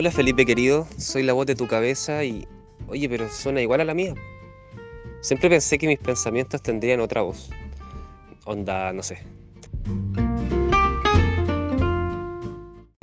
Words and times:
Hola 0.00 0.12
Felipe 0.12 0.46
querido, 0.46 0.86
soy 0.96 1.24
la 1.24 1.32
voz 1.32 1.44
de 1.46 1.56
tu 1.56 1.66
cabeza 1.66 2.22
y... 2.22 2.46
Oye, 2.86 3.08
pero 3.08 3.28
suena 3.28 3.60
igual 3.60 3.80
a 3.80 3.84
la 3.84 3.94
mía. 3.94 4.14
Siempre 5.22 5.50
pensé 5.50 5.76
que 5.76 5.88
mis 5.88 5.98
pensamientos 5.98 6.62
tendrían 6.62 7.00
otra 7.00 7.22
voz. 7.22 7.50
Onda, 8.44 8.92
no 8.92 9.02
sé. 9.02 9.24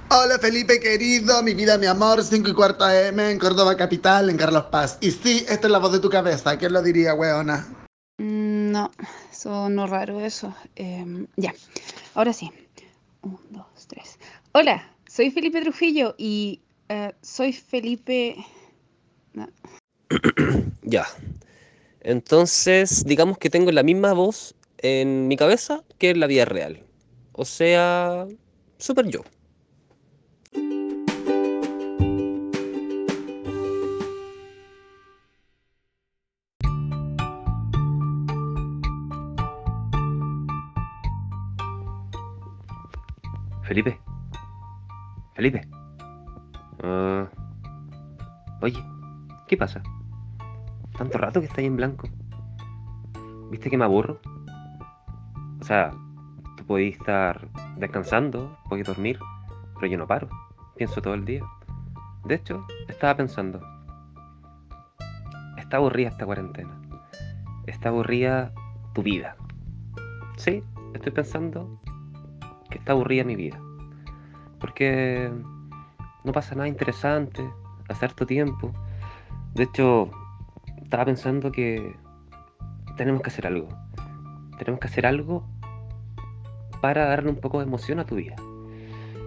Hola 0.09 0.39
Felipe 0.39 0.79
querido, 0.79 1.43
mi 1.43 1.53
vida, 1.53 1.77
mi 1.77 1.85
amor, 1.85 2.23
5 2.23 2.47
y 2.47 2.53
cuarto 2.53 2.89
M 2.89 3.29
en 3.29 3.39
Córdoba 3.39 3.75
Capital, 3.75 4.29
en 4.29 4.37
Carlos 4.37 4.63
Paz. 4.71 4.97
Y 5.01 5.11
sí, 5.11 5.45
esta 5.49 5.67
es 5.67 5.71
la 5.71 5.79
voz 5.79 5.91
de 5.91 5.99
tu 5.99 6.09
cabeza, 6.09 6.57
¿quién 6.57 6.71
lo 6.71 6.81
diría, 6.81 7.13
weona? 7.13 7.67
Mm, 8.19 8.71
No, 8.71 8.89
sonó 9.33 9.85
raro 9.85 10.21
eso. 10.21 10.55
Em, 10.77 11.27
ya, 11.35 11.53
ahora 12.13 12.31
sí. 12.31 12.53
Un, 13.21 13.37
dos, 13.49 13.65
tres. 13.89 14.17
Hola, 14.53 14.89
soy 15.09 15.29
Felipe 15.31 15.61
Trujillo 15.61 16.15
y 16.17 16.61
eh, 16.89 17.13
soy 17.21 17.53
Felipe... 17.53 18.35
no, 19.33 19.47
Ya. 20.83 21.05
Entonces, 22.01 23.03
digamos 23.05 23.37
que 23.37 23.49
tengo 23.49 23.71
la 23.71 23.83
misma 23.83 24.13
voz 24.13 24.55
en 24.77 25.27
mi 25.27 25.37
cabeza 25.37 25.83
que 25.97 26.11
en 26.11 26.19
la 26.19 26.27
vida 26.27 26.45
real. 26.45 26.83
O 27.31 27.45
sea, 27.45 28.27
súper 28.77 29.07
yo. 29.07 29.23
Felipe. 43.63 43.99
Felipe. 45.35 45.74
Ah, 46.87 47.27
oye, 48.61 48.77
¿qué 49.47 49.57
pasa? 49.57 49.81
Tanto 50.95 51.17
rato 51.17 51.39
que 51.39 51.47
estáis 51.47 51.67
en 51.67 51.77
blanco. 51.77 52.07
¿Viste 53.49 53.71
que 53.71 53.77
me 53.77 53.85
aburro? 53.85 54.19
O 55.59 55.63
sea, 55.63 55.91
tú 56.55 56.63
podés 56.65 56.95
estar 56.95 57.47
descansando, 57.77 58.55
podés 58.69 58.85
dormir, 58.85 59.17
pero 59.75 59.87
yo 59.87 59.97
no 59.97 60.05
paro. 60.05 60.29
Pienso 60.77 61.01
todo 61.01 61.15
el 61.15 61.25
día. 61.25 61.43
De 62.25 62.35
hecho, 62.35 62.63
estaba 62.87 63.17
pensando. 63.17 63.59
Está 65.57 65.77
aburrida 65.77 66.09
esta 66.09 66.25
cuarentena. 66.25 66.79
Está 67.65 67.89
aburrida 67.89 68.53
tu 68.93 69.01
vida. 69.01 69.35
Sí, 70.37 70.63
estoy 70.93 71.11
pensando 71.11 71.81
que 72.69 72.77
está 72.77 72.91
aburrida 72.91 73.23
mi 73.23 73.35
vida. 73.35 73.59
Porque 74.59 75.31
no 76.25 76.31
pasa 76.31 76.55
nada 76.55 76.67
interesante 76.67 77.47
hace 77.87 78.05
harto 78.05 78.25
tiempo. 78.25 78.73
De 79.53 79.63
hecho, 79.63 80.09
estaba 80.83 81.05
pensando 81.05 81.51
que 81.51 81.95
tenemos 82.97 83.21
que 83.21 83.29
hacer 83.29 83.47
algo. 83.47 83.69
Tenemos 84.57 84.79
que 84.79 84.87
hacer 84.87 85.05
algo 85.05 85.47
para 86.81 87.05
darle 87.05 87.29
un 87.29 87.37
poco 87.37 87.59
de 87.59 87.65
emoción 87.65 87.99
a 87.99 88.05
tu 88.05 88.15
vida. 88.15 88.35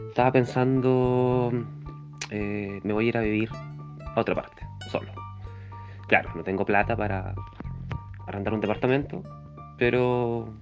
Estaba 0.09 0.33
pensando, 0.33 1.53
eh, 2.31 2.81
me 2.83 2.93
voy 2.93 3.07
a 3.07 3.09
ir 3.09 3.17
a 3.17 3.21
vivir 3.21 3.51
a 4.15 4.21
otra 4.21 4.35
parte, 4.35 4.67
solo. 4.91 5.13
Claro, 6.09 6.31
no 6.35 6.43
tengo 6.43 6.65
plata 6.65 6.97
para 6.97 7.35
arrendar 8.27 8.55
un 8.55 8.61
departamento, 8.61 9.23
pero 9.77 10.53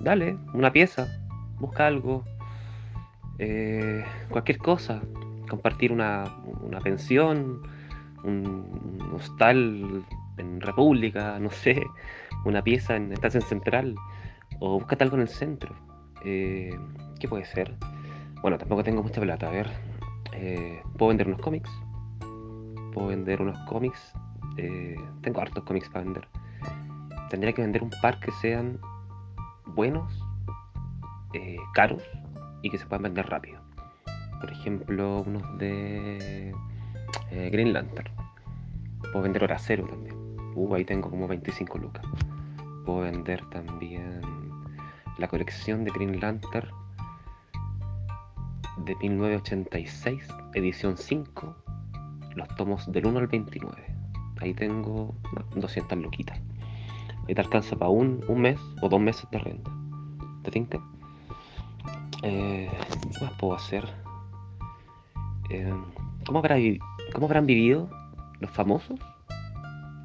dale, 0.00 0.38
una 0.52 0.70
pieza, 0.72 1.06
busca 1.58 1.86
algo, 1.86 2.24
eh, 3.38 4.04
cualquier 4.30 4.58
cosa, 4.58 5.02
compartir 5.48 5.92
una, 5.92 6.24
una 6.62 6.80
pensión, 6.80 7.62
un 8.24 9.10
hostal 9.14 10.04
en 10.38 10.60
República, 10.60 11.38
no 11.40 11.50
sé, 11.50 11.82
una 12.44 12.62
pieza 12.62 12.96
en 12.96 13.12
Estación 13.12 13.42
Central, 13.42 13.94
o 14.60 14.78
búscate 14.78 15.04
algo 15.04 15.16
en 15.16 15.22
el 15.22 15.28
centro. 15.28 15.74
Eh, 16.24 16.70
¿Qué 17.20 17.28
puede 17.28 17.44
ser? 17.44 17.74
Bueno, 18.42 18.58
tampoco 18.58 18.82
tengo 18.82 19.02
mucha 19.02 19.20
plata, 19.20 19.48
a 19.48 19.50
ver. 19.50 19.70
eh, 20.32 20.80
¿Puedo 20.96 21.08
vender 21.08 21.26
unos 21.28 21.40
cómics? 21.40 21.70
Puedo 22.92 23.08
vender 23.08 23.42
unos 23.42 23.58
cómics. 23.68 24.12
tengo 25.22 25.40
hartos 25.40 25.64
cómics 25.64 25.88
para 25.90 26.04
vender. 26.04 26.28
Tendría 27.28 27.52
que 27.52 27.62
vender 27.62 27.82
un 27.82 27.90
par 28.00 28.18
que 28.20 28.30
sean 28.40 28.78
buenos, 29.74 30.22
caros 31.74 32.02
y 32.62 32.70
que 32.70 32.78
se 32.78 32.86
puedan 32.86 33.04
vender 33.04 33.26
rápido. 33.26 33.60
Por 34.40 34.50
ejemplo, 34.50 35.22
unos 35.26 35.58
de 35.58 36.54
eh, 37.30 37.50
Green 37.50 37.72
Lantern. 37.72 38.10
Puedo 39.00 39.22
vender 39.22 39.44
hora 39.44 39.58
cero 39.58 39.86
también. 39.88 40.16
Uh, 40.54 40.74
ahí 40.74 40.84
tengo 40.84 41.10
como 41.10 41.28
25 41.28 41.78
lucas. 41.78 42.04
Puedo 42.84 43.00
vender 43.00 43.44
también 43.50 44.20
la 45.18 45.28
colección 45.28 45.84
de 45.84 45.90
Green 45.90 46.20
Lantern 46.20 46.68
de 48.84 48.94
1986, 48.96 50.28
edición 50.54 50.96
5, 50.96 51.56
los 52.34 52.48
tomos 52.56 52.90
del 52.92 53.06
1 53.06 53.18
al 53.18 53.26
29. 53.26 53.76
Ahí 54.40 54.54
tengo 54.54 55.14
no, 55.34 55.60
200 55.60 55.98
luquitas. 55.98 56.38
Ahí 57.26 57.34
te 57.34 57.40
alcanza 57.40 57.76
para 57.76 57.90
un, 57.90 58.22
un 58.28 58.40
mes 58.40 58.60
o 58.82 58.88
dos 58.88 59.00
meses 59.00 59.28
de 59.30 59.38
renta. 59.38 59.70
¿Te 60.42 60.50
tinca? 60.50 60.80
Eh, 62.22 62.68
¿Qué 63.12 63.24
más 63.24 63.32
puedo 63.34 63.54
hacer? 63.54 63.84
Eh, 65.50 65.72
¿cómo, 66.24 66.38
habrá 66.38 66.56
¿Cómo 67.12 67.26
habrán 67.26 67.46
vivido 67.46 67.88
los 68.40 68.50
famosos 68.50 68.98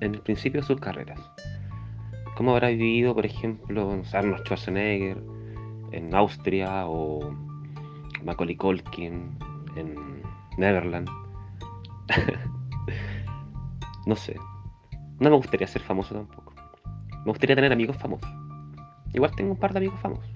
en 0.02 0.16
el 0.16 0.22
principio 0.22 0.62
de 0.62 0.68
sus 0.68 0.80
carreras? 0.80 1.20
¿Cómo 2.36 2.52
habrá 2.52 2.70
vivido, 2.70 3.14
por 3.14 3.26
ejemplo, 3.26 4.02
Arnold 4.14 4.44
Schwarzenegger 4.44 5.22
en 5.92 6.16
Austria 6.16 6.88
o 6.88 7.36
Macaulay 8.24 8.56
Culkin 8.56 9.38
en 9.76 10.22
Neverland? 10.58 11.10
no 14.06 14.16
sé. 14.16 14.36
No 15.20 15.30
me 15.30 15.36
gustaría 15.36 15.68
ser 15.68 15.82
famoso 15.82 16.16
tampoco. 16.16 16.54
Me 17.26 17.32
gustaría 17.32 17.56
tener 17.56 17.72
amigos 17.72 17.98
famosos. 17.98 18.30
Igual 19.14 19.36
tengo 19.36 19.52
un 19.52 19.60
par 19.60 19.74
de 19.74 19.80
amigos 19.80 20.00
famosos. 20.00 20.31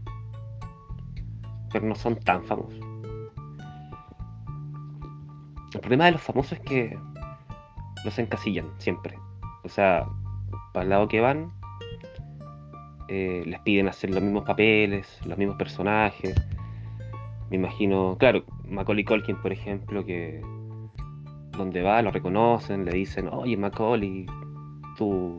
Pero 1.76 1.88
no 1.88 1.96
son 1.96 2.16
tan 2.16 2.42
famosos. 2.46 2.80
El 5.74 5.82
problema 5.82 6.06
de 6.06 6.14
los 6.14 6.22
famosos 6.22 6.54
es 6.54 6.60
que 6.62 6.98
los 8.06 8.18
encasillan 8.18 8.68
siempre. 8.78 9.18
O 9.66 9.68
sea, 9.68 10.06
para 10.72 10.86
el 10.86 10.90
lado 10.90 11.10
que 11.10 11.20
van, 11.20 11.52
eh, 13.10 13.44
les 13.46 13.60
piden 13.60 13.90
hacer 13.90 14.10
los 14.12 14.24
mismos 14.24 14.46
papeles, 14.46 15.20
los 15.26 15.38
mismos 15.38 15.58
personajes. 15.58 16.34
Me 17.50 17.58
imagino, 17.58 18.16
claro, 18.18 18.46
Macaulay 18.70 19.04
Culkin, 19.04 19.36
por 19.42 19.52
ejemplo, 19.52 20.06
que 20.06 20.40
donde 21.58 21.82
va 21.82 22.02
lo 22.02 22.12
reconocen, 22.12 22.86
le 22.86 22.94
dicen, 22.94 23.28
oye 23.28 23.58
Macaulay, 23.58 24.26
tú, 24.98 25.36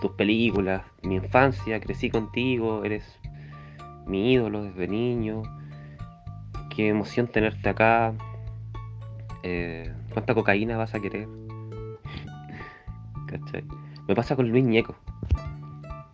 tus 0.00 0.12
películas, 0.12 0.82
mi 1.02 1.16
infancia, 1.16 1.78
crecí 1.78 2.08
contigo, 2.08 2.84
eres 2.84 3.19
mi 4.10 4.32
ídolo 4.32 4.64
desde 4.64 4.88
niño, 4.88 5.42
qué 6.74 6.88
emoción 6.88 7.28
tenerte 7.28 7.68
acá, 7.68 8.12
eh, 9.42 9.94
¿cuánta 10.12 10.34
cocaína 10.34 10.76
vas 10.76 10.94
a 10.94 11.00
querer? 11.00 11.28
¿Cachai? 13.26 13.64
Me 14.08 14.14
pasa 14.14 14.34
con 14.34 14.48
Luis 14.48 14.64
Ñeco. 14.64 14.96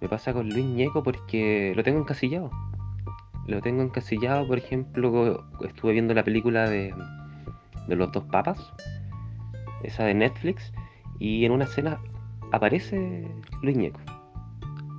Me 0.00 0.08
pasa 0.08 0.34
con 0.34 0.50
Luis 0.50 0.66
Ñeco 0.66 1.02
porque 1.02 1.72
lo 1.74 1.82
tengo 1.82 1.98
encasillado. 1.98 2.50
Lo 3.46 3.62
tengo 3.62 3.82
encasillado, 3.82 4.46
por 4.46 4.58
ejemplo, 4.58 5.46
estuve 5.64 5.92
viendo 5.92 6.12
la 6.12 6.24
película 6.24 6.68
de, 6.68 6.92
de 7.88 7.96
los 7.96 8.12
dos 8.12 8.24
papas, 8.24 8.58
esa 9.82 10.04
de 10.04 10.14
Netflix, 10.14 10.72
y 11.18 11.44
en 11.44 11.52
una 11.52 11.64
escena 11.64 11.98
aparece 12.52 13.26
Luis 13.62 13.76
Ñeco. 13.76 14.00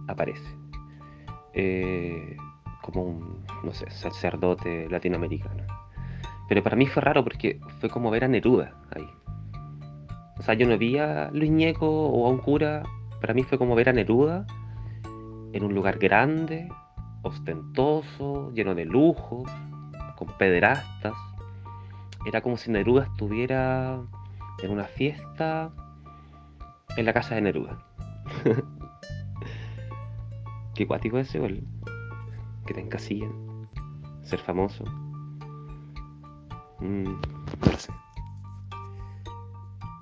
Aparece. 0.07 0.49
Eh, 1.53 2.37
como 2.87 3.03
un, 3.03 3.45
no 3.63 3.73
sé, 3.73 3.89
sacerdote 3.89 4.87
latinoamericano. 4.89 5.63
Pero 6.47 6.63
para 6.63 6.77
mí 6.77 6.87
fue 6.87 7.01
raro 7.01 7.23
porque 7.23 7.59
fue 7.79 7.89
como 7.89 8.09
ver 8.09 8.23
a 8.23 8.27
Neruda 8.27 8.73
ahí. 8.95 9.07
O 10.39 10.43
sea, 10.43 10.53
yo 10.53 10.67
no 10.67 10.77
vi 10.77 10.97
a 10.97 11.29
Luis 11.33 11.51
Ñeco 11.51 11.87
o 11.87 12.25
a 12.25 12.29
un 12.29 12.37
cura. 12.37 12.83
Para 13.19 13.33
mí 13.33 13.43
fue 13.43 13.57
como 13.57 13.75
ver 13.75 13.89
a 13.89 13.93
Neruda 13.93 14.45
en 15.51 15.63
un 15.63 15.73
lugar 15.73 15.97
grande, 15.97 16.69
ostentoso, 17.23 18.51
lleno 18.53 18.75
de 18.75 18.85
lujos, 18.85 19.51
con 20.15 20.29
pederastas. 20.37 21.15
Era 22.25 22.41
como 22.41 22.57
si 22.57 22.71
Neruda 22.71 23.03
estuviera 23.03 23.99
en 24.63 24.71
una 24.71 24.85
fiesta 24.85 25.71
en 26.95 27.05
la 27.05 27.13
casa 27.13 27.35
de 27.35 27.41
Neruda. 27.41 27.77
Qué 30.75 30.87
cuático 30.87 31.17
ese. 31.17 31.39
Que 32.67 32.73
te 32.73 32.81
encasillen. 32.81 33.67
Ser 34.23 34.39
famoso. 34.39 34.83
Mm, 36.79 37.03
No 37.05 37.71
lo 37.71 37.77
sé. 37.77 37.91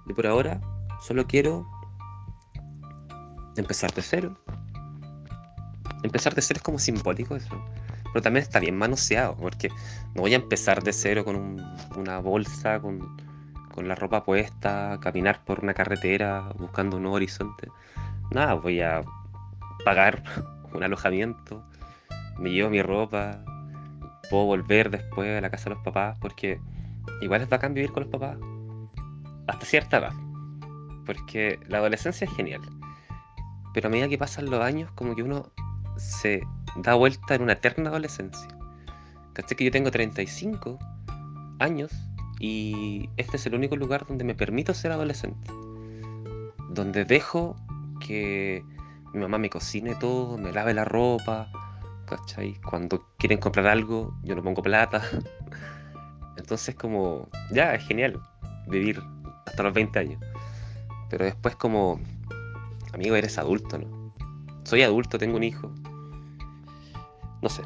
Y 0.07 0.13
por 0.13 0.27
ahora 0.27 0.59
solo 1.01 1.25
quiero 1.25 1.65
empezar 3.57 3.93
de 3.93 4.01
cero. 4.01 4.37
Empezar 6.03 6.35
de 6.35 6.41
cero 6.41 6.57
es 6.57 6.63
como 6.63 6.79
simbólico 6.79 7.35
eso. 7.35 7.55
Pero 8.13 8.21
también 8.21 8.43
está 8.43 8.59
bien 8.59 8.77
manoseado, 8.77 9.35
porque 9.35 9.69
no 10.13 10.21
voy 10.21 10.33
a 10.33 10.37
empezar 10.37 10.83
de 10.83 10.93
cero 10.93 11.25
con 11.25 11.35
un- 11.35 11.75
una 11.97 12.19
bolsa, 12.19 12.79
con, 12.79 12.99
con 13.73 13.87
la 13.87 13.95
ropa 13.95 14.23
puesta, 14.23 14.99
caminar 15.01 15.43
por 15.43 15.59
una 15.61 15.73
carretera 15.73 16.49
buscando 16.57 16.97
un 16.97 17.03
nuevo 17.03 17.15
horizonte. 17.17 17.67
Nada, 18.31 18.53
voy 18.53 18.81
a 18.81 19.01
pagar 19.83 20.23
un 20.73 20.83
alojamiento, 20.83 21.63
me 22.37 22.51
llevo 22.51 22.69
mi 22.69 22.81
ropa, 22.81 23.43
puedo 24.29 24.45
volver 24.45 24.89
después 24.89 25.37
a 25.37 25.41
la 25.41 25.49
casa 25.49 25.65
de 25.65 25.75
los 25.75 25.83
papás, 25.83 26.17
porque 26.19 26.59
igual 27.21 27.41
es 27.41 27.49
bacán 27.49 27.73
vivir 27.73 27.91
con 27.91 28.03
los 28.03 28.11
papás 28.11 28.37
hasta 29.47 29.65
cierta 29.65 29.97
edad. 29.97 30.13
Porque 31.05 31.59
la 31.67 31.77
adolescencia 31.77 32.25
es 32.25 32.33
genial. 32.35 32.61
Pero 33.73 33.87
a 33.87 33.91
medida 33.91 34.07
que 34.07 34.17
pasan 34.17 34.49
los 34.49 34.61
años, 34.61 34.89
como 34.95 35.15
que 35.15 35.23
uno 35.23 35.51
se 35.97 36.41
da 36.77 36.95
vuelta 36.95 37.35
en 37.35 37.43
una 37.43 37.53
eterna 37.53 37.89
adolescencia. 37.89 38.47
¿Cachai? 39.33 39.57
Que 39.57 39.65
yo 39.65 39.71
tengo 39.71 39.91
35 39.91 40.79
años 41.59 41.91
y 42.39 43.09
este 43.17 43.37
es 43.37 43.45
el 43.45 43.55
único 43.55 43.75
lugar 43.75 44.05
donde 44.07 44.23
me 44.23 44.35
permito 44.35 44.73
ser 44.73 44.91
adolescente. 44.91 45.51
Donde 46.69 47.05
dejo 47.05 47.55
que 48.05 48.63
mi 49.13 49.21
mamá 49.21 49.37
me 49.37 49.49
cocine 49.49 49.95
todo, 49.95 50.37
me 50.37 50.51
lave 50.51 50.73
la 50.73 50.85
ropa, 50.85 51.49
¿cachai? 52.05 52.55
Cuando 52.61 53.07
quieren 53.17 53.39
comprar 53.39 53.67
algo, 53.67 54.17
yo 54.23 54.35
no 54.35 54.43
pongo 54.43 54.61
plata. 54.61 55.01
Entonces 56.37 56.75
como, 56.75 57.29
ya, 57.51 57.73
es 57.75 57.85
genial 57.87 58.21
vivir 58.67 59.01
hasta 59.45 59.63
los 59.63 59.73
20 59.73 59.99
años. 59.99 60.23
Pero 61.09 61.25
después 61.25 61.55
como, 61.55 61.99
amigo, 62.93 63.15
eres 63.15 63.37
adulto, 63.37 63.77
¿no? 63.77 64.13
Soy 64.63 64.81
adulto, 64.81 65.17
tengo 65.17 65.37
un 65.37 65.43
hijo. 65.43 65.71
No 67.41 67.49
sé. 67.49 67.61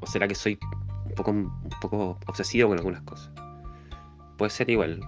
¿O 0.00 0.06
será 0.06 0.28
que 0.28 0.34
soy 0.34 0.58
un 1.04 1.14
poco, 1.14 1.30
un 1.32 1.70
poco 1.80 2.18
obsesivo 2.26 2.68
con 2.68 2.78
algunas 2.78 3.02
cosas? 3.02 3.30
Puede 4.38 4.50
ser 4.50 4.70
igual. 4.70 5.00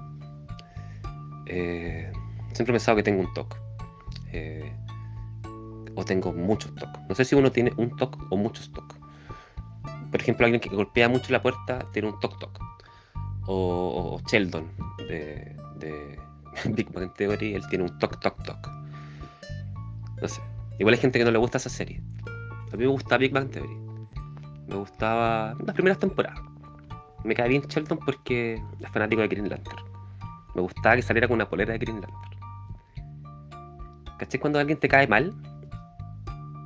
Eh, 1.47 2.11
siempre 2.53 2.73
he 2.73 2.75
pensado 2.75 2.97
que 2.97 3.03
tengo 3.03 3.21
un 3.21 3.33
TOC. 3.33 3.57
Eh, 4.33 4.75
o 5.99 6.05
tengo 6.05 6.33
muchos 6.33 6.73
TOC. 6.77 6.97
No 7.09 7.15
sé 7.17 7.25
si 7.25 7.35
uno 7.35 7.50
tiene 7.50 7.73
un 7.77 7.97
TOC 7.97 8.31
o 8.31 8.37
muchos 8.37 8.71
TOC. 8.71 8.95
Por 10.12 10.21
ejemplo, 10.21 10.47
alguien 10.47 10.61
que 10.61 10.69
golpea 10.69 11.09
mucho 11.09 11.33
la 11.33 11.43
puerta 11.43 11.81
tiene 11.93 12.09
un 12.09 12.21
TOC 12.21 12.39
TOC. 12.39 12.61
O, 13.49 14.21
Sheldon 14.31 14.71
de, 15.09 15.56
de 15.81 16.19
Big 16.71 16.93
Bang 16.93 17.12
Theory, 17.15 17.55
él 17.55 17.62
tiene 17.69 17.85
un 17.85 17.99
TOC 17.99 18.21
TOC 18.21 18.45
TOC. 18.45 18.69
No 20.23 20.29
sé. 20.29 20.41
Igual 20.79 20.95
hay 20.95 21.00
gente 21.00 21.19
que 21.19 21.25
no 21.25 21.33
le 21.33 21.39
gusta 21.39 21.59
esa 21.59 21.69
serie. 21.69 22.00
A 22.73 22.77
mí 22.77 22.85
me 22.85 22.91
gustaba 22.91 23.19
Big 23.19 23.33
Bang 23.33 23.50
Theory. 23.50 23.77
Me 24.69 24.77
gustaba 24.77 25.56
las 25.67 25.75
primeras 25.75 25.99
temporadas. 25.99 26.39
Me 27.25 27.35
cae 27.35 27.49
bien 27.49 27.62
Sheldon 27.62 27.99
porque 27.99 28.62
es 28.79 28.91
fanático 28.91 29.21
de 29.23 29.27
Green 29.27 29.49
Lantern. 29.49 29.83
Me 30.55 30.62
gustaba 30.62 30.95
que 30.95 31.03
saliera 31.03 31.27
con 31.27 31.35
una 31.35 31.49
polera 31.49 31.73
de 31.73 31.79
Green 31.81 32.00
Lantern. 32.00 32.39
¿Cachai 34.17 34.39
cuando 34.39 34.61
alguien 34.61 34.79
te 34.79 34.89
cae 34.89 35.09
mal? 35.09 35.35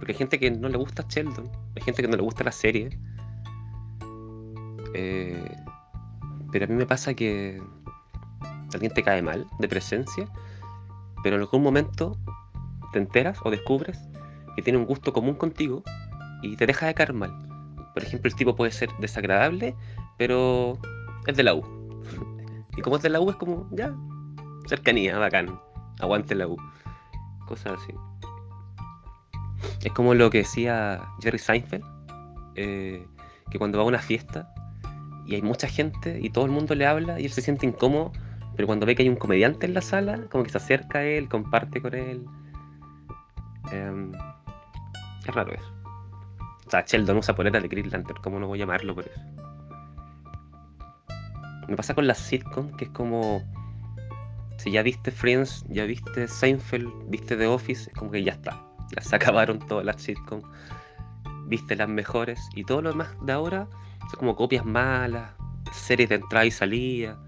Porque 0.03 0.15
hay 0.15 0.19
gente 0.19 0.41
que 0.41 0.51
no 0.51 0.69
le 0.69 0.77
gusta 0.77 1.07
Sheldon, 1.09 1.49
hay 1.77 1.83
gente 1.85 2.03
que 2.03 2.09
no 2.09 2.17
le 2.17 2.25
gusta 2.25 2.43
la 2.43 2.51
serie. 2.51 2.99
Eh, 4.95 5.57
pero 6.51 6.65
a 6.65 6.69
mí 6.69 6.75
me 6.75 6.87
pasa 6.87 7.15
que 7.15 7.63
alguien 8.75 8.93
te 8.93 9.05
cae 9.05 9.23
mal 9.23 9.47
de 9.61 9.69
presencia, 9.69 10.27
pero 11.23 11.37
en 11.37 11.43
algún 11.43 11.63
momento 11.63 12.19
te 12.93 12.99
enteras 12.99 13.39
o 13.45 13.51
descubres 13.53 13.97
que 14.57 14.63
tiene 14.63 14.81
un 14.81 14.87
gusto 14.87 15.13
común 15.13 15.37
contigo 15.37 15.85
y 16.43 16.57
te 16.57 16.67
deja 16.67 16.87
de 16.87 16.95
caer 16.95 17.13
mal. 17.13 17.31
Por 17.95 18.03
ejemplo, 18.03 18.29
el 18.29 18.35
tipo 18.35 18.57
puede 18.57 18.73
ser 18.73 18.91
desagradable, 18.99 19.77
pero 20.19 20.81
es 21.29 21.37
de 21.37 21.45
la 21.45 21.55
U. 21.55 21.63
Y 22.77 22.81
como 22.81 22.97
es 22.97 23.03
de 23.03 23.11
la 23.11 23.21
U, 23.21 23.31
es 23.31 23.37
como, 23.37 23.69
ya, 23.71 23.95
cercanía, 24.67 25.17
bacán, 25.17 25.61
aguante 26.01 26.35
la 26.35 26.49
U. 26.49 26.57
Cosas 27.47 27.75
así. 27.81 27.95
Es 29.83 29.93
como 29.93 30.15
lo 30.15 30.31
que 30.31 30.39
decía 30.39 31.03
Jerry 31.21 31.39
Seinfeld, 31.39 31.85
eh, 32.57 33.07
que 33.51 33.59
cuando 33.59 33.79
va 33.79 33.85
a 33.85 33.87
una 33.87 33.99
fiesta 33.99 34.53
y 35.27 35.35
hay 35.35 35.43
mucha 35.43 35.69
gente 35.69 36.19
y 36.21 36.31
todo 36.31 36.45
el 36.45 36.51
mundo 36.51 36.75
le 36.75 36.87
habla 36.87 37.21
y 37.21 37.25
él 37.27 37.33
se 37.33 37.43
siente 37.43 37.67
incómodo, 37.67 38.13
pero 38.57 38.67
cuando 38.67 38.87
ve 38.87 38.95
que 38.95 39.03
hay 39.03 39.09
un 39.09 39.17
comediante 39.17 39.67
en 39.67 39.75
la 39.75 39.81
sala, 39.81 40.27
como 40.31 40.45
que 40.45 40.51
se 40.51 40.59
acerca 40.59 40.99
a 40.99 41.05
él, 41.05 41.29
comparte 41.29 41.81
con 41.81 41.95
él. 41.95 42.25
Em, 43.71 44.13
es 45.27 45.35
raro 45.35 45.53
eso. 45.53 45.73
O 46.67 46.71
sea, 46.71 46.85
Sheldon 46.87 47.19
usa 47.19 47.35
polera 47.35 47.61
de 47.61 47.69
Green 47.69 47.91
Lantern, 47.91 48.21
¿cómo 48.23 48.39
no 48.39 48.47
voy 48.47 48.59
a 48.59 48.63
llamarlo 48.63 48.95
por 48.95 49.07
eso? 49.07 49.21
Me 51.69 51.77
pasa 51.77 51.95
con 51.95 52.07
la 52.07 52.15
sitcom, 52.15 52.71
que 52.77 52.87
es 52.87 52.91
como. 52.91 53.43
Si 54.59 54.71
ya 54.71 54.83
viste 54.83 55.11
Friends, 55.11 55.65
ya 55.69 55.85
viste 55.85 56.29
Seinfeld, 56.29 56.91
viste 57.09 57.37
The 57.37 57.47
Office, 57.47 57.91
es 57.91 57.97
como 57.97 58.11
que 58.11 58.23
ya 58.23 58.33
está. 58.33 58.72
Ya 58.95 59.03
se 59.03 59.17
acabaron 59.17 59.59
todas 59.59 59.85
las 59.85 60.03
sitcoms. 60.03 60.45
Viste 61.47 61.77
las 61.77 61.89
mejores. 61.89 62.41
Y 62.55 62.65
todo 62.65 62.83
lo 62.83 62.91
demás 62.91 63.09
de 63.23 63.33
ahora 63.33 63.69
son 64.11 64.19
como 64.19 64.37
copias 64.37 64.65
malas, 64.65 65.31
series 65.73 66.09
de 66.09 66.17
entrada 66.17 66.45
y 66.45 66.51
salida. 66.51 67.19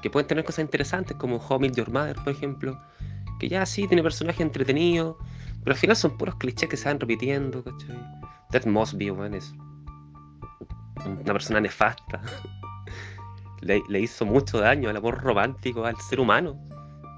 Que 0.00 0.10
pueden 0.10 0.26
tener 0.26 0.44
cosas 0.44 0.64
interesantes, 0.64 1.16
como 1.16 1.40
Met 1.60 1.76
Your 1.76 1.90
Mother, 1.90 2.16
por 2.16 2.30
ejemplo. 2.30 2.80
Que 3.38 3.48
ya 3.48 3.64
sí, 3.66 3.86
tiene 3.86 4.02
personajes 4.02 4.40
entretenidos. 4.40 5.16
Pero 5.62 5.74
al 5.74 5.78
final 5.78 5.96
son 5.96 6.16
puros 6.16 6.34
clichés 6.36 6.68
que 6.68 6.76
se 6.76 6.88
van 6.88 6.98
repitiendo, 6.98 7.62
¿cachai? 7.62 7.96
Ted 8.50 8.66
Mosby, 8.66 9.08
es 9.34 9.54
una 11.06 11.32
persona 11.32 11.60
nefasta. 11.60 12.20
le, 13.60 13.82
le 13.88 14.00
hizo 14.00 14.26
mucho 14.26 14.58
daño 14.58 14.90
al 14.90 14.96
amor 14.96 15.22
romántico, 15.22 15.84
al 15.84 15.96
ser 15.96 16.20
humano. 16.20 16.56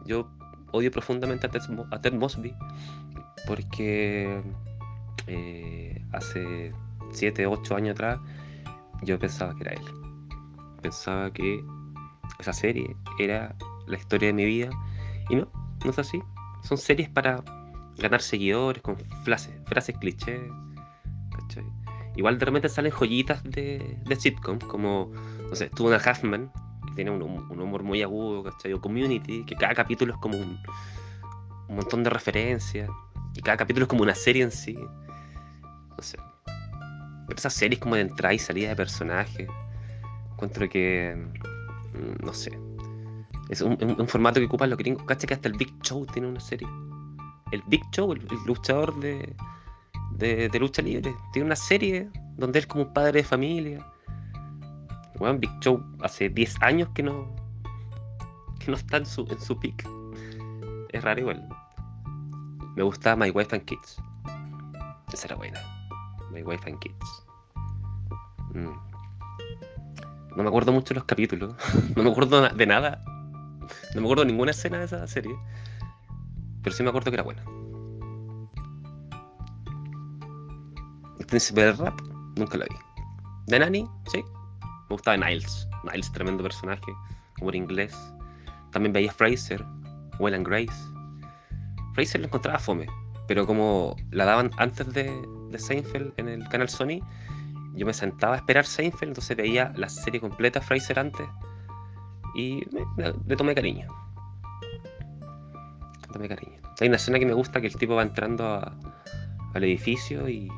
Yo 0.07 0.29
odio 0.73 0.91
profundamente 0.91 1.47
a 1.47 1.51
Ted, 1.51 1.63
a 1.91 2.01
Ted 2.01 2.13
Mosby 2.13 2.55
porque 3.47 4.43
eh, 5.27 6.05
hace 6.13 6.73
7, 7.13 7.47
8 7.47 7.77
años 7.77 7.93
atrás 7.95 8.19
yo 9.03 9.19
pensaba 9.19 9.55
que 9.55 9.63
era 9.65 9.73
él. 9.73 9.85
Pensaba 10.83 11.31
que 11.33 11.65
esa 12.39 12.53
serie 12.53 12.97
era 13.19 13.55
la 13.87 13.97
historia 13.97 14.29
de 14.29 14.33
mi 14.35 14.45
vida 14.45 14.71
y 15.31 15.37
no, 15.37 15.49
no 15.85 15.91
es 15.91 15.99
así. 15.99 16.21
Son 16.63 16.79
series 16.79 17.09
para 17.09 17.43
ganar 17.99 18.21
seguidores 18.23 18.83
con 18.83 18.97
frases, 19.25 19.55
frases 19.67 19.97
clichés. 19.99 20.41
Igual 22.17 22.39
de 22.39 22.45
repente 22.47 22.69
salen 22.69 22.93
joyitas 22.93 23.43
de, 23.43 23.99
de 24.05 24.17
sitcom, 24.17 24.59
como, 24.59 25.11
no 25.49 25.55
sé, 25.57 25.69
Two 25.71 25.93
and 25.93 26.01
a 26.01 26.11
Half 26.11 26.23
Men, 26.23 26.49
que 26.87 26.95
tiene 26.95 27.11
un, 27.11 27.21
hum- 27.23 27.51
un 27.51 27.61
humor 27.61 27.83
muy 27.83 28.03
agudo, 28.03 28.45
¿cachai? 28.45 28.73
O 28.73 28.81
Community, 28.81 29.45
que 29.45 29.57
cada 29.57 29.75
capítulo 29.75 30.15
es 30.15 30.21
como 30.21 30.39
un 30.39 30.61
montón 31.69 32.05
de 32.05 32.11
referencias, 32.11 32.89
y 33.35 33.43
cada 33.43 33.57
capítulo 33.57 33.85
es 33.85 33.89
como 33.89 34.03
una 34.03 34.15
serie 34.15 34.43
en 34.43 34.51
sí. 34.51 34.75
No 34.75 36.03
sé. 36.03 36.19
Pero 37.27 37.39
esas 37.39 37.55
series 37.55 37.81
como 37.81 37.95
de 37.95 38.03
entrada 38.03 38.35
y 38.35 38.39
salida 38.39 38.69
de 38.69 38.77
personajes, 38.77 39.49
encuentro 40.33 40.69
que, 40.69 41.17
mm, 41.95 42.25
no 42.25 42.33
sé, 42.35 42.59
es 43.49 43.61
un, 43.61 44.09
formato 44.09 44.41
que 44.41 44.47
ocupan 44.47 44.71
los 44.71 44.79
gringos. 44.79 45.05
¿Cachai 45.05 45.29
que 45.29 45.35
hasta 45.35 45.49
el 45.49 45.55
Big 45.55 45.73
Show 45.83 46.07
tiene 46.07 46.29
una 46.29 46.41
serie? 46.41 46.69
El 47.53 47.63
Big 47.69 47.83
Show, 47.93 48.13
el, 48.13 48.27
luchador 48.47 48.99
de, 49.01 49.35
de, 50.13 50.49
de 50.49 50.59
lucha 50.59 50.83
libre, 50.83 51.15
tiene 51.33 51.47
una 51.47 51.57
serie 51.57 52.09
donde 52.37 52.59
es 52.59 52.67
como 52.67 52.85
un 52.85 52.93
padre 52.93 53.23
de 53.23 53.25
familia. 53.25 53.87
Bueno, 55.19 55.39
Big 55.39 55.51
Show 55.61 55.83
hace 56.03 56.29
10 56.29 56.63
años 56.63 56.89
que 56.95 57.03
no 57.03 57.35
que 58.65 58.71
no 58.71 58.77
está 58.77 58.99
en 58.99 59.07
su, 59.07 59.27
en 59.31 59.41
su 59.41 59.59
peak. 59.59 59.87
Es 60.91 61.03
raro 61.03 61.21
igual. 61.21 61.49
Me 62.77 62.83
gustaba 62.83 63.17
My 63.17 63.31
Wife 63.31 63.55
and 63.55 63.65
Kids. 63.65 63.97
Esa 65.13 65.29
era 65.29 65.37
buena. 65.37 65.61
My 66.31 66.43
Wife 66.43 66.69
and 66.69 66.79
Kids. 66.81 67.25
Mm. 68.53 68.75
No 70.37 70.43
me 70.43 70.49
acuerdo 70.49 70.73
mucho 70.73 70.89
de 70.89 70.97
los 70.97 71.05
capítulos. 71.05 71.55
no 71.97 72.03
me 72.03 72.11
acuerdo 72.11 72.49
de 72.49 72.67
nada. 72.67 73.01
No 73.95 74.01
me 74.01 74.07
acuerdo 74.07 74.25
de 74.25 74.33
ninguna 74.33 74.51
escena 74.51 74.79
de 74.79 74.87
esa 74.87 75.07
serie. 75.07 75.37
Pero 76.63 76.75
sí 76.75 76.83
me 76.83 76.89
acuerdo 76.89 77.11
que 77.11 77.17
era 77.17 77.23
buena. 77.23 77.45
El 81.21 81.27
príncipe 81.27 81.65
del 81.65 81.77
rap, 81.79 82.01
nunca 82.37 82.59
lo 82.59 82.65
vi. 82.65 82.77
De 83.47 83.59
Nani, 83.59 83.89
sí. 84.11 84.25
Me 84.89 84.97
gustaba 84.97 85.17
Niles. 85.17 85.69
Niles, 85.85 86.11
tremendo 86.11 86.43
personaje. 86.43 86.93
Humor 87.41 87.55
inglés. 87.55 87.97
También 88.73 88.93
veía 88.93 89.13
Fraser, 89.13 89.65
Will 90.19 90.35
and 90.35 90.47
Grace. 90.47 90.94
Fraser 91.95 92.21
lo 92.21 92.27
encontraba 92.27 92.59
fome. 92.59 92.87
Pero 93.27 93.47
como 93.47 93.97
la 94.11 94.25
daban 94.25 94.51
antes 94.59 94.93
de, 94.93 95.11
Seinfeld 95.57 96.13
en 96.17 96.29
el 96.29 96.49
canal 96.49 96.69
Sony, 96.69 97.01
yo 97.75 97.87
me 97.87 97.95
sentaba 97.95 98.35
a 98.35 98.39
esperar 98.39 98.67
Seinfeld, 98.67 99.11
entonces 99.11 99.37
veía 99.37 99.73
la 99.77 99.89
serie 99.89 100.21
completa 100.21 100.61
Fraser 100.61 100.99
antes 100.99 101.27
y 102.35 102.65
le 103.27 103.37
tomé 103.37 103.55
cariño. 103.55 103.89
Le 106.01 106.13
tomé 106.13 106.29
cariño. 106.29 106.61
Hay 106.81 106.89
una 106.89 106.97
escena 106.97 107.19
que 107.21 107.27
me 107.27 107.35
gusta 107.35 107.61
que 107.61 107.69
el 107.69 107.77
tipo 107.77 107.95
va 107.95 108.03
entrando 108.03 108.61
al 109.55 109.65
edificio 109.65 110.29
y, 110.29 110.49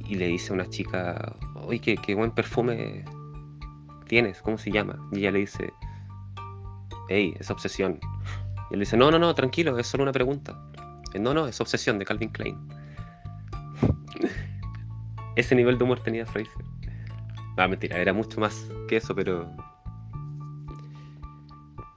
y, 0.00 0.12
y 0.12 0.14
le 0.16 0.26
dice 0.26 0.52
a 0.52 0.54
una 0.54 0.68
chica, 0.68 1.34
oye, 1.54 1.80
qué, 1.80 1.96
qué 1.96 2.14
buen 2.14 2.30
perfume 2.30 3.04
tienes, 4.06 4.40
¿cómo 4.42 4.58
se 4.58 4.70
llama? 4.70 4.98
Y 5.12 5.20
ella 5.20 5.32
le 5.32 5.40
dice, 5.40 5.72
hey, 7.08 7.34
es 7.38 7.50
obsesión. 7.50 7.98
Y 8.70 8.74
él 8.74 8.80
dice, 8.80 8.96
no, 8.96 9.10
no, 9.10 9.18
no, 9.18 9.34
tranquilo, 9.34 9.78
es 9.78 9.86
solo 9.86 10.02
una 10.02 10.12
pregunta. 10.12 10.58
Eh, 11.14 11.18
No, 11.18 11.34
no, 11.34 11.46
es 11.46 11.60
obsesión 11.60 11.98
de 11.98 12.04
Calvin 12.04 12.30
Klein. 12.30 12.58
Ese 15.36 15.54
nivel 15.54 15.78
de 15.78 15.84
humor 15.84 16.00
tenía 16.00 16.26
Fraser. 16.26 16.64
No, 17.56 17.68
mentira, 17.68 17.96
era 17.98 18.12
mucho 18.12 18.40
más 18.40 18.68
que 18.88 18.96
eso, 18.96 19.14
pero. 19.14 19.50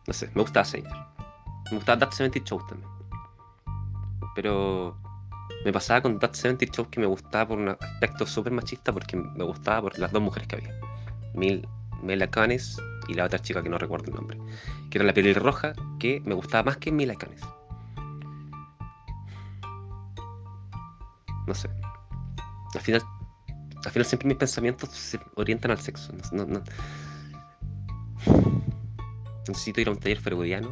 No 0.07 0.13
sé, 0.13 0.29
me 0.33 0.41
gustaba 0.41 0.65
Seinfeld. 0.65 0.95
Me 1.71 1.77
gustaba 1.77 1.99
That 1.99 2.11
70 2.11 2.39
Show 2.45 2.59
también. 2.67 2.89
Pero. 4.35 4.97
Me 5.65 5.73
pasaba 5.73 6.01
con 6.01 6.17
That 6.19 6.33
70 6.33 6.65
Show 6.73 6.89
que 6.89 6.99
me 6.99 7.05
gustaba 7.05 7.49
por 7.49 7.57
un 7.59 7.69
aspecto 7.69 8.25
súper 8.25 8.53
machista 8.53 8.93
porque 8.93 9.17
me 9.17 9.43
gustaba 9.43 9.83
por 9.83 9.99
las 9.99 10.11
dos 10.11 10.21
mujeres 10.21 10.47
que 10.47 10.55
había. 10.55 10.73
Mil, 11.33 11.67
Mila 12.01 12.29
Kunis 12.31 12.77
y 13.09 13.15
la 13.15 13.25
otra 13.25 13.39
chica 13.39 13.63
que 13.63 13.69
no 13.69 13.77
recuerdo 13.79 14.09
el 14.09 14.15
nombre. 14.15 14.37
Que 14.91 14.99
era 14.99 15.05
la 15.05 15.13
pelirroja 15.13 15.73
que 15.99 16.21
me 16.25 16.35
gustaba 16.35 16.63
más 16.63 16.77
que 16.77 16.91
Mila 16.91 17.15
Kunis. 17.15 17.41
No 21.47 21.55
sé. 21.55 21.69
Al 22.75 22.81
final, 22.81 23.01
al 23.83 23.91
final 23.91 24.05
siempre 24.05 24.27
mis 24.27 24.37
pensamientos 24.37 24.89
se 24.89 25.19
orientan 25.35 25.71
al 25.71 25.79
sexo. 25.79 26.13
Necesito 29.47 29.81
ir 29.81 29.87
a 29.87 29.91
un 29.91 29.97
taller 29.97 30.19
freudiano. 30.19 30.69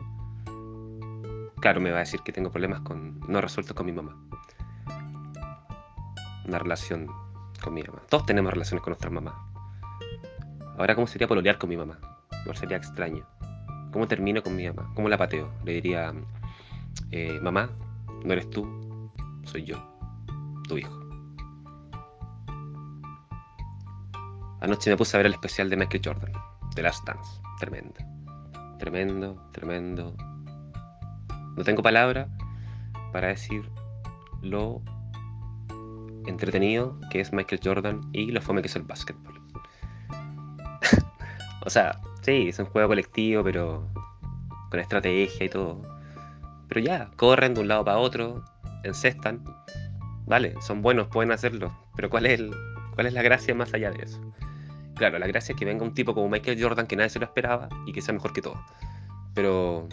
Claro, 1.59 1.81
me 1.81 1.89
va 1.89 1.97
a 1.97 2.01
decir 2.01 2.19
que 2.21 2.31
tengo 2.31 2.51
problemas 2.51 2.81
con 2.81 3.19
no 3.21 3.41
resueltos 3.41 3.75
con 3.75 3.87
mi 3.87 3.91
mamá. 3.91 4.15
Una 6.45 6.59
relación 6.59 7.07
con 7.63 7.73
mi 7.73 7.81
mamá. 7.81 8.03
Todos 8.07 8.27
tenemos 8.27 8.53
relaciones 8.53 8.83
con 8.83 8.91
nuestras 8.91 9.11
mamás. 9.11 9.33
Ahora, 10.77 10.93
¿cómo 10.93 11.07
sería 11.07 11.27
pololear 11.27 11.57
con 11.57 11.69
mi 11.71 11.77
mamá? 11.77 11.97
No 12.47 12.53
sería 12.53 12.77
extraño. 12.77 13.27
¿Cómo 13.91 14.07
termino 14.07 14.41
con 14.41 14.55
mi 14.55 14.65
mamá? 14.65 14.89
¿Cómo 14.95 15.09
la 15.09 15.17
pateo? 15.17 15.51
Le 15.65 15.73
diría, 15.73 16.13
eh, 17.11 17.37
mamá, 17.41 17.69
no 18.23 18.31
eres 18.31 18.49
tú, 18.49 19.11
soy 19.43 19.65
yo, 19.65 19.77
tu 20.67 20.77
hijo. 20.77 20.97
Anoche 24.61 24.89
me 24.89 24.97
puse 24.97 25.15
a 25.15 25.19
ver 25.19 25.25
el 25.25 25.33
especial 25.33 25.69
de 25.69 25.75
Michael 25.75 26.01
Jordan, 26.03 26.31
The 26.73 26.81
Last 26.81 27.05
Dance. 27.05 27.41
Tremendo. 27.59 27.95
Tremendo, 28.79 29.49
tremendo. 29.51 30.15
No 31.55 31.63
tengo 31.63 31.83
palabra 31.83 32.29
para 33.11 33.27
decir 33.27 33.69
lo 34.41 34.81
entretenido 36.25 36.97
que 37.09 37.19
es 37.19 37.33
Michael 37.33 37.61
Jordan 37.63 38.01
y 38.13 38.31
lo 38.31 38.41
fome 38.41 38.61
que 38.61 38.67
es 38.67 38.75
el 38.75 38.83
básquetbol. 38.83 39.41
o 41.65 41.69
sea, 41.69 41.99
sí, 42.27 42.49
es 42.49 42.59
un 42.59 42.65
juego 42.65 42.89
colectivo, 42.89 43.41
pero 43.41 43.87
con 44.69 44.81
estrategia 44.81 45.45
y 45.45 45.49
todo. 45.49 45.81
Pero 46.67 46.81
ya, 46.81 47.09
corren 47.15 47.53
de 47.53 47.61
un 47.61 47.69
lado 47.69 47.85
para 47.85 47.99
otro, 47.99 48.43
encestan. 48.83 49.45
Vale, 50.25 50.53
son 50.59 50.81
buenos, 50.81 51.07
pueden 51.07 51.31
hacerlo. 51.31 51.73
Pero 51.95 52.09
¿cuál 52.09 52.25
es, 52.25 52.41
el, 52.41 52.53
¿cuál 52.95 53.07
es 53.07 53.13
la 53.13 53.21
gracia 53.21 53.55
más 53.55 53.73
allá 53.73 53.91
de 53.91 54.03
eso? 54.03 54.19
Claro, 54.95 55.17
la 55.19 55.27
gracia 55.27 55.53
es 55.53 55.57
que 55.57 55.63
venga 55.63 55.85
un 55.85 55.93
tipo 55.93 56.13
como 56.13 56.27
Michael 56.27 56.61
Jordan 56.61 56.85
que 56.85 56.97
nadie 56.97 57.11
se 57.11 57.19
lo 57.19 57.25
esperaba 57.25 57.69
y 57.85 57.93
que 57.93 58.01
sea 58.01 58.13
mejor 58.13 58.33
que 58.33 58.41
todo. 58.41 58.61
Pero 59.33 59.87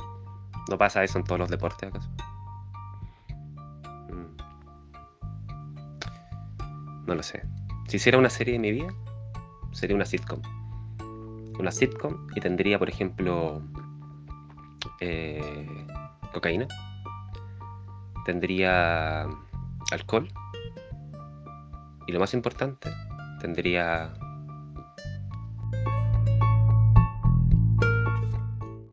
no 0.69 0.76
pasa 0.76 1.05
eso 1.05 1.19
en 1.19 1.25
todos 1.25 1.38
los 1.38 1.50
deportes, 1.50 1.88
¿acaso? 1.88 2.11
Mm. 4.11 4.37
No 7.07 7.14
lo 7.14 7.23
sé. 7.23 7.45
Si 7.87 7.99
hiciera 7.99 8.19
una 8.19 8.31
serie 8.31 8.55
de 8.55 8.59
mi 8.59 8.73
vida, 8.73 8.88
sería 9.71 9.95
una 9.95 10.05
sitcom. 10.05 10.43
Una 11.58 11.70
sitcom 11.70 12.26
y 12.34 12.40
tendría, 12.40 12.78
por 12.78 12.88
ejemplo, 12.88 13.62
eh, 15.00 15.87
cocaína. 16.32 16.66
Tendría 18.25 19.28
alcohol. 19.92 20.28
Y 22.06 22.12
lo 22.12 22.20
más 22.20 22.34
importante, 22.34 22.90
tendría 23.40 24.12